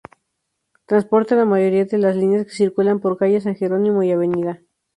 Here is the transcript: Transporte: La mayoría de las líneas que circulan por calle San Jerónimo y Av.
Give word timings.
Transporte: 0.87 1.35
La 1.35 1.45
mayoría 1.45 1.85
de 1.85 1.97
las 1.99 2.15
líneas 2.15 2.45
que 2.47 2.51
circulan 2.53 2.99
por 2.99 3.17
calle 3.19 3.39
San 3.39 3.53
Jerónimo 3.53 4.01
y 4.01 4.11
Av. 4.11 4.23